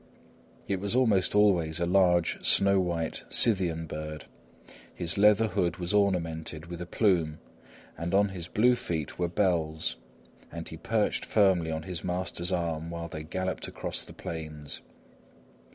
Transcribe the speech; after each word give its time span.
It 0.67 0.79
was 0.79 0.95
almost 0.95 1.35
always 1.35 1.79
a 1.79 1.85
large, 1.85 2.43
snow 2.43 2.79
white, 2.79 3.21
Scythian 3.29 3.85
bird. 3.85 4.25
His 4.95 5.15
leather 5.15 5.49
hood 5.49 5.77
was 5.77 5.93
ornamented 5.93 6.65
with 6.65 6.81
a 6.81 6.87
plume, 6.87 7.37
and 7.99 8.11
on 8.15 8.29
his 8.29 8.47
blue 8.47 8.73
feet 8.73 9.19
were 9.19 9.27
bells; 9.29 9.97
and 10.51 10.67
he 10.67 10.75
perched 10.77 11.23
firmly 11.23 11.69
on 11.69 11.83
his 11.83 12.03
master's 12.03 12.51
arm 12.51 12.89
while 12.89 13.09
they 13.09 13.21
galloped 13.21 13.67
across 13.67 14.03
the 14.03 14.11
plains. 14.13 14.81